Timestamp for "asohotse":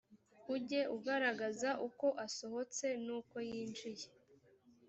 2.25-2.85